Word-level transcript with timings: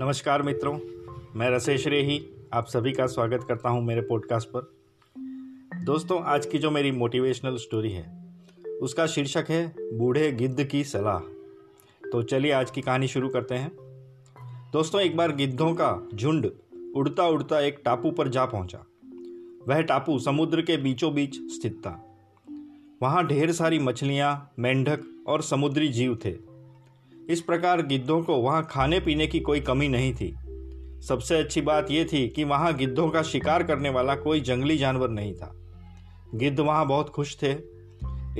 नमस्कार 0.00 0.42
मित्रों, 0.42 0.78
मैं 1.36 1.50
रसेश 1.50 1.86
रेही, 1.86 2.26
आप 2.52 2.66
सभी 2.66 2.92
का 2.92 3.06
स्वागत 3.06 3.44
करता 3.48 3.68
हूँ 3.68 3.84
मेरे 3.84 4.00
पॉडकास्ट 4.00 4.48
पर। 4.48 4.72
दोस्तों, 5.84 6.22
आज 6.22 6.46
की 6.46 6.58
जो 6.58 6.70
मेरी 6.70 6.90
मोटिवेशनल 6.90 7.56
स्टोरी 7.56 7.90
है, 7.90 8.24
उसका 8.82 9.06
शीर्षक 9.06 9.44
है, 9.48 9.74
बूढ़े 9.98 10.32
गिद्ध 10.32 10.64
की 10.64 10.84
सलाह। 10.84 11.18
तो 12.12 12.22
चलिए 12.22 12.52
आज 12.52 12.70
की 12.70 12.80
कहानी 12.80 13.08
शुरू 13.08 13.28
करते 13.28 13.54
हैं। 13.54 13.72
दोस्तों, 14.72 15.00
एक 15.00 15.16
बार 15.16 15.32
गिद्धों 15.32 15.74
का 15.74 16.08
झुंड 16.14 16.50
उड़ता 16.96 17.26
उड़ता 17.26 17.60
एक 17.60 17.82
टापू 17.84 18.10
पर 18.10 18.28
जा 18.28 18.46
पहुँचा। 18.46 18.84
वह 19.68 19.80
टापू 19.80 20.18
समुद्र 20.18 20.62
के 20.62 20.76
बीचों 20.76 21.14
बीच 21.14 21.36
स्थित 21.36 21.72
था। 21.72 22.18
वहाँ 23.02 23.26
ढेर 23.26 23.52
सारी 23.52 23.78
मछलियाँ, 23.78 24.52
मेंढक 24.58 25.24
और 25.26 25.42
समुद्री 25.42 25.88
जीव 25.88 26.18
थे। 26.24 26.57
इस 27.28 27.40
प्रकार 27.40 27.86
गिद्धों 27.86 28.22
को 28.22 28.36
वहाँ 28.36 28.68
खाने 28.70 29.00
पीने 29.00 29.26
की 29.26 29.40
कोई 29.40 29.60
कमी 29.60 29.88
नहीं 29.88 30.14
थी। 30.14 30.36
सबसे 31.08 31.36
अच्छी 31.36 31.60
बात 31.60 31.90
यह 31.90 32.04
थी 32.04 32.28
कि 32.28 32.44
वहाँ 32.44 32.74
गिद्धों 32.76 33.08
का 33.08 33.22
शिकार 33.22 33.62
करने 33.62 33.88
वाला 33.88 34.14
कोई 34.14 34.40
जंगली 34.40 34.76
जानवर 34.78 35.08
नहीं 35.08 35.34
था। 35.34 35.52
गिद्ध 36.34 36.60
वहाँ 36.60 36.86
बहुत 36.86 37.08
खुश 37.08 37.36
थे। 37.42 37.52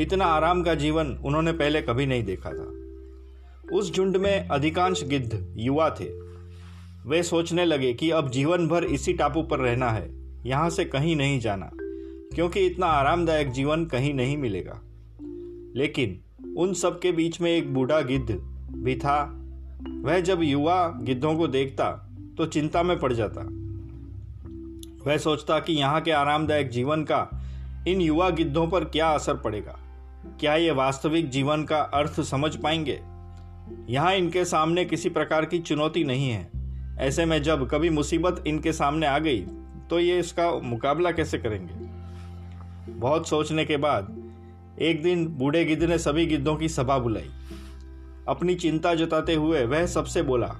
इतना 0.02 0.24
आराम 0.24 0.62
का 0.62 0.74
जीवन 0.74 1.06
उन्होंने 1.06 1.52
पहले 1.52 1.82
कभी 1.82 2.06
नहीं 2.06 2.22
देखा 2.22 2.50
था। 2.50 3.76
उस 3.76 3.94
झुंड 3.94 4.16
में 4.16 4.48
अधिकांश 4.48 5.04
गिद्ध 5.04 5.54
युवा 5.56 5.90
थे। 5.90 6.08
वे 7.08 7.22
सोचने 7.22 7.64
लगे 7.64 7.94
कि 7.94 8.10
अब 8.10 8.30
जीवन 8.30 8.68
भर 8.68 8.84
इसी 8.84 9.12
टापू 9.12 9.42
पर 9.42 9.58
रहना 9.58 9.90
है। 9.90 10.10
यहाँ 10.46 10.70
से 10.70 10.84
कहीं 10.84 11.16
नहीं 11.16 11.40
जाना, 11.40 11.70
क्योंकि 12.34 12.66
इतना 12.66 12.86
आरामदायक 12.86 13.50
जीवन 13.50 13.84
कहीं 13.84 14.14
नहीं 14.14 14.36
मिलेगा। 14.36 14.80
लेकिन 15.76 16.20
उन 16.56 16.74
सब 16.74 17.00
के 17.00 17.12
बीच 17.12 17.40
में 17.40 17.56
एक 17.56 17.74
बूढ़ा 17.74 18.00
गिद्ध 18.00 18.54
भी 18.70 18.96
था। 18.96 19.20
वह 20.00 20.20
जब 20.20 20.42
युवा 20.42 20.88
गिद्धों 21.02 21.36
को 21.36 21.48
देखता 21.48 21.90
तो 22.36 22.46
चिंता 22.46 22.82
में 22.82 22.98
पड़ 22.98 23.12
जाता। 23.12 23.40
वह 25.06 25.16
सोचता 25.16 25.58
कि 25.60 25.72
यहाँ 25.72 26.00
के 26.00 26.10
आरामदायक 26.10 26.70
जीवन 26.70 27.02
का, 27.02 27.28
इन 27.88 28.00
युवा 28.00 28.30
गिद्धों 28.30 28.66
पर 28.68 28.84
क्या 28.84 29.08
असर 29.08 29.34
पड़ेगा? 29.34 29.78
क्या 30.40 30.54
ये 30.54 30.70
वास्तविक 30.70 31.28
जीवन 31.30 31.64
का 31.64 31.78
अर्थ 31.78 32.20
समझ 32.20 32.54
पाएँगे? 32.56 33.00
यहाँ 33.88 34.14
इनके 34.14 34.44
सामने 34.44 34.84
किसी 34.84 35.08
प्रकार 35.08 35.44
की 35.44 35.58
चुनौती 35.58 36.04
नहीं 36.04 36.28
है। 36.30 36.50
ऐसे 36.98 37.24
में 37.24 37.42
जब 37.42 37.68
कभी 37.68 37.90
मुसीबत 37.90 38.42
इनके 38.46 38.72
सामने 38.72 39.06
आ 39.06 39.18
गई 39.18 39.40
तो 39.90 39.98
ये 39.98 40.18
इसका 40.18 40.50
मुकाबला 40.60 41.10
कैसे 41.10 41.38
करेंगे? 41.38 41.74
बहुत 42.92 43.28
सोचने 43.28 43.64
के 43.64 43.76
बाद, 43.76 44.16
एक 44.80 45.02
दिन 45.02 45.26
बूढ़े 45.28 45.64
गिद्ध 45.64 45.82
ने 45.84 45.98
सभी 45.98 46.26
गिद्धों 46.26 46.56
की 46.56 46.68
सभा 46.68 46.98
बुलाई। 46.98 47.30
अपनी 48.28 48.54
चिंता 48.54 48.94
जताते 48.94 49.34
हुए 49.34 49.64
वह 49.64 49.86
सबसे 49.86 50.22
बोला, 50.22 50.54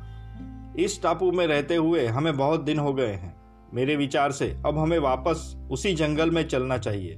इस 0.79 1.03
टापू 1.03 1.31
में 1.33 1.47
रहते 1.47 1.77
हुए 1.77 2.07
हमें 2.07 2.37
बहुत 2.37 2.61
दिन 2.61 2.79
हो 2.79 2.93
गए 2.95 3.13
हैं। 3.13 3.37
मेरे 3.75 3.97
विचार 3.97 4.33
से 4.33 4.49
अब 4.67 4.79
हमें 4.79 4.99
वापस 4.99 5.55
उसी 5.71 5.95
जंगल 5.95 6.31
में 6.31 6.47
चलना 6.49 6.79
चाहिए, 6.79 7.17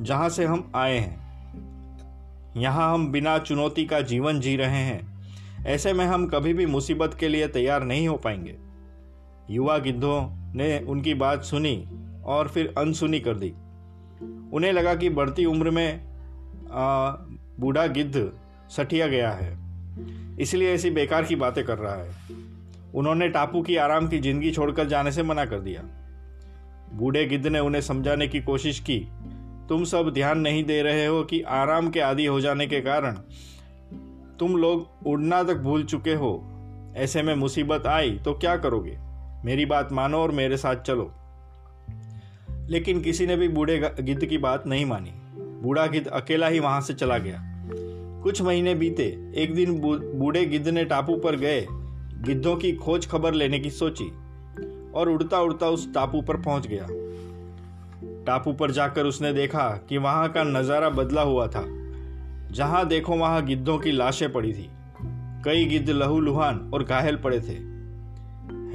जहाँ 0.00 0.28
से 0.28 0.44
हम 0.44 0.70
आए 0.74 0.98
हैं। 0.98 1.26
यहाँ 2.56 2.92
हम 2.94 3.10
बिना 3.12 3.38
चुनौती 3.38 3.84
का 3.84 4.00
जीवन 4.00 4.40
जी 4.40 4.56
रहे 4.56 4.82
हैं। 4.82 5.64
ऐसे 5.66 5.92
में 5.92 6.04
हम 6.06 6.26
कभी 6.26 6.52
भी 6.54 6.66
मुसीबत 6.66 7.14
के 7.14 7.28
लिए 7.28 7.48
तैयार 7.48 7.84
नहीं 7.84 8.08
हो 8.08 8.16
पाएँगे। 8.16 8.56
युवा 9.50 9.78
गिद्धों 9.78 10.20
ने 10.54 10.78
उनकी 10.80 11.14
बात 11.14 11.42
सुनी 11.42 11.88
और 12.24 12.48
फिर 12.48 12.74
अनसुनी 12.78 13.20
कर 13.20 13.34
दी। 13.34 13.52
उन्हें 14.52 14.72
लगा 14.72 14.94
कि 14.94 15.10
बढ़ती 15.10 15.44
उम्र 15.44 15.70
में 15.70 16.00
बूढ़ा 17.60 17.86
गिद्ध 17.86 18.30
सठिया 18.70 19.06
गया 19.06 19.30
है। 19.30 19.56
इसलिए 20.40 20.74
ऐसी 20.74 20.90
बेकार 20.90 21.24
की 21.24 21.36
बातें 21.36 21.64
कर 21.64 21.78
रहा 21.78 21.94
है। 21.94 22.10
उन्होंने 22.94 23.28
टापू 23.28 23.62
की 23.62 23.76
आराम 23.76 24.08
की 24.08 24.18
ज़िंदगी 24.18 24.50
छोड़कर 24.50 24.88
जाने 24.88 25.12
से 25.12 25.22
मना 25.22 25.44
कर 25.44 25.60
दिया। 25.60 25.82
बूढ़े 26.92 27.24
गिद्ध 27.26 27.46
ने 27.46 27.58
उन्हें 27.58 27.82
समझाने 27.82 28.28
की 28.28 28.40
कोशिश 28.40 28.80
की। 28.80 28.98
तुम 29.68 29.84
सब 29.84 30.10
ध्यान 30.10 30.38
नहीं 30.38 30.64
दे 30.64 30.82
रहे 30.82 31.06
हो 31.06 31.22
कि 31.24 31.40
आराम 31.40 31.90
के 31.90 32.00
आदि 32.00 32.26
हो 32.26 32.40
जाने 32.40 32.66
के 32.66 32.80
कारण 32.80 33.16
तुम 34.38 34.56
लोग 34.56 34.88
उड़ना 35.06 35.42
तक 35.42 35.56
भूल 35.56 35.84
चुके 35.84 36.14
हो। 36.14 36.30
ऐसे 36.96 37.22
में 37.22 37.34
मुसीबत 37.34 37.86
आई 37.86 38.10
तो 38.10 38.32
क्या 38.32 38.56
करोगे? 38.56 38.98
मेरी 39.44 39.66
बात 39.66 39.92
मानो 39.92 40.18
और 40.18 40.30
मेरे 40.30 40.56
साथ 40.56 40.76
चलो। 40.76 41.14
लेकिन 42.68 43.00
किसी 43.00 43.26
ने 43.26 43.36
भी 43.36 43.48
बूढ़े 43.48 43.78
गिद्ध 44.00 44.24
की 44.26 44.38
बात 44.38 44.66
नहीं 44.66 44.86
मानी। 44.86 45.12
बूढ़ा 45.62 45.86
गिद्ध 45.86 46.06
अकेला 46.06 46.46
ही 46.46 46.58
वहाँ 46.58 46.80
से 46.80 46.94
चला 46.94 47.18
गया। 47.18 47.57
कुछ 48.22 48.42
महीने 48.42 48.74
बीते, 48.74 49.32
एक 49.34 49.54
दिन 49.54 49.80
बूढ़े 50.18 50.44
गिद्ध 50.44 50.68
ने 50.68 50.84
टापू 50.84 51.16
पर 51.16 51.36
गए, 51.36 51.66
गिद्धों 52.20 52.56
की 52.56 52.72
खोज 52.72 53.06
खबर 53.06 53.34
लेने 53.34 53.58
की 53.58 53.70
सोची, 53.70 54.04
और 54.94 55.08
उड़ता 55.08 55.40
उड़ता 55.40 55.68
उस 55.68 55.94
टापू 55.94 56.22
पर 56.22 56.36
पहुँच 56.36 56.66
गया। 56.66 56.86
टापू 58.24 58.52
पर 58.52 58.70
जाकर 58.70 59.06
उसने 59.06 59.32
देखा 59.32 59.68
कि 59.88 59.98
वहाँ 59.98 60.28
का 60.28 60.42
नज़ारा 60.44 60.90
बदला 60.90 61.22
हुआ 61.22 61.46
था। 61.46 61.64
जहाँ 62.50 62.86
देखो 62.88 63.16
वहाँ 63.16 63.44
गिद्धों 63.46 63.78
की 63.78 63.92
लाशें 63.92 64.32
पड़ी 64.32 64.52
थी। 64.52 64.68
कई 65.44 65.64
गिद्ध 65.64 65.90
लहूलुहान 65.90 66.70
और 66.74 66.84
घायल 66.84 67.16
पड़े 67.16 67.40
थे। 67.40 67.56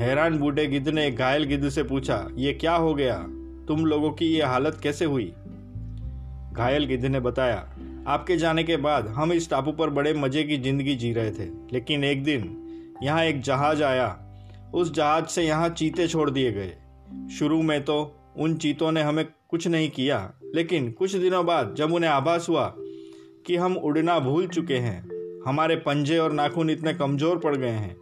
हैरान 0.03 0.37
बूढ़े 0.37 0.67
गिद्ध 0.67 0.89
ने 0.89 1.11
घायल 1.11 1.43
गिद्ध 1.43 1.69
से 1.69 1.83
पूछा, 1.83 2.27
ये 2.35 2.53
क्या 2.53 2.75
हो 2.75 2.93
गया? 2.93 3.17
तुम 3.67 3.85
लोगों 3.85 4.11
की 4.11 4.25
ये 4.25 4.43
हालत 4.43 4.79
कैसे 4.83 5.05
हुई? 5.05 5.33
घायल 6.53 6.85
गिद्ध 6.85 7.05
ने 7.05 7.19
बताया 7.19 7.67
आपके 8.07 8.35
जाने 8.37 8.63
के 8.63 8.77
बाद 8.77 9.07
हम 9.07 9.33
इस 9.33 9.49
टापू 9.49 9.71
पर 9.71 9.89
बड़े 9.89 10.13
मज़े 10.13 10.43
की 10.43 10.57
ज़िंदगी 10.57 10.95
जी 10.95 11.11
रहे 11.13 11.31
थे, 11.31 11.45
लेकिन 11.73 12.03
एक 12.03 12.23
दिन 12.23 12.99
यहाँ 13.03 13.23
एक 13.25 13.41
जहाज़ 13.41 13.83
आया। 13.83 14.19
उस 14.73 14.93
जहाज़ 14.93 15.25
से 15.25 15.43
यहाँ 15.43 15.69
चीते 15.71 16.07
छोड़ 16.07 16.29
दिए 16.29 16.51
गए। 16.51 16.73
शुरू 17.29 17.61
में 17.61 17.83
तो 17.85 17.95
उन 18.37 18.55
चीतों 18.55 18.91
ने 18.91 19.01
हमें 19.01 19.25
कुछ 19.49 19.67
नहीं 19.67 19.89
किया, 19.89 20.33
लेकिन 20.55 20.91
कुछ 20.91 21.15
दिनों 21.15 21.45
बाद 21.45 21.73
जब 21.77 21.93
उन्हें 21.93 22.09
आभास 22.11 22.49
हुआ 22.49 22.73
कि 23.45 23.55
हम 23.55 23.77
उड़ना 23.77 24.19
भूल 24.19 24.47
चुके 24.47 24.77
हैं, 24.77 25.01
हमारे 25.47 25.75
पंजे 25.77 26.17
और 26.17 26.31
नाखून 26.31 26.69
इतने 26.69 26.93
कमज़ोर 26.93 27.39
पड़ 27.39 27.55
गए 27.55 27.69
हैं 27.69 27.95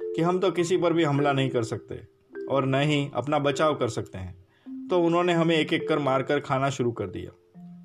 कि 0.00 0.22
हम 0.22 0.38
तो 0.38 0.50
किसी 0.50 0.76
पर 0.76 0.92
भी 0.92 1.04
हमला 1.04 1.32
नहीं 1.32 1.50
कर 1.50 1.62
सकते 1.64 2.00
और 2.46 2.66
न 2.66 2.80
ही 2.82 3.08
अपना 3.14 3.38
बचाव 3.38 3.74
कर 3.74 3.88
सकते 3.88 4.18
हैं 4.18 4.86
तो 4.88 5.00
उन्होंने 5.02 5.32
हमें 5.32 5.56
एक 5.56 5.72
एक 5.72 5.88
कर 5.88 5.98
मारकर 6.00 6.40
खाना 6.40 6.70
शुरू 6.70 6.92
कर 6.92 7.06
दिया। 7.06 7.30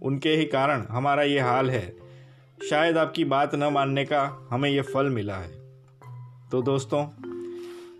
उनके 0.01 0.29
ही 0.29 0.45
कारण 0.45 0.85
हमारा 0.89 1.23
ये 1.23 1.39
हाल 1.39 1.69
है। 1.69 1.95
शायद 2.69 2.97
आपकी 2.97 3.25
बात 3.25 3.55
न 3.55 3.63
मानने 3.63 4.05
का 4.05 4.47
हमें 4.49 4.69
यह 4.69 4.81
फल 4.81 5.09
मिला 5.09 5.35
है। 5.35 5.59
तो 6.51 6.61
दोस्तों, 6.61 7.07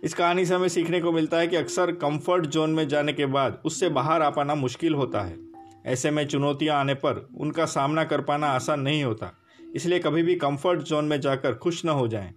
इस 0.04 0.14
कहानी 0.14 0.46
से 0.46 0.54
हमें 0.54 0.68
सीखने 0.68 1.00
को 1.00 1.12
मिलता 1.12 1.36
है 1.36 1.46
कि 1.46 1.56
अक्सर 1.56 1.92
कंफर्ट 1.92 2.46
जोन 2.46 2.70
में 2.70 2.88
जाने 2.88 3.12
के 3.12 3.26
बाद 3.26 3.62
उससे 3.64 3.88
बाहर 3.88 4.22
आ 4.22 4.30
पाना 4.30 4.54
मुश्किल 4.54 4.94
होता 4.94 5.20
है। 5.20 5.36
ऐसे 5.86 6.10
में 6.10 6.26
चुनौतियाँ 6.26 6.76
आने 6.76 6.94
पर 6.94 7.28
उनका 7.38 7.64
सामना 7.64 8.04
कर 8.04 8.20
पाना 8.20 8.46
आसान 8.46 8.80
नहीं 8.80 9.04
होता। 9.04 9.32
इसलिए 9.74 9.98
कभी 9.98 10.22
भी 10.22 10.34
कंफर्ट 10.34 10.80
जोन 10.80 11.04
में 11.04 11.20
जाकर 11.20 11.54
खुश 11.54 11.84
न 11.84 11.88
हो 11.88 12.08
जाएँ। 12.08 12.34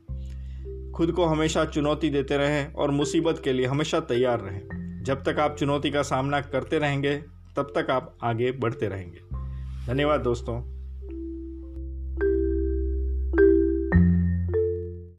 खुद 0.91 1.12
को 1.12 1.25
हमेशा 1.25 1.66
चुनौती 1.66 2.09
देते 2.09 2.38
रहें 2.38 2.74
और 2.74 2.91
मुसीबत 2.91 3.41
के 3.44 3.53
लिए 3.53 3.66
हमेशा 3.66 4.00
तैयार 4.00 4.40
रहें। 4.40 4.62
जब 5.03 5.24
तक 5.24 5.40
आप 5.40 5.56
चुनौती 5.56 5.91
का 5.91 6.01
सामना 6.01 6.41
करते 6.41 6.80
रहेंगे, 6.80 7.16
तब 7.56 7.74
तक 7.78 7.91
आप 7.91 8.18
आगे 8.24 8.51
बढ़ते 8.51 8.88
रहेंगे। 8.88 9.42
धन्यवाद 9.88 10.21
दोस्तों। 10.21 10.72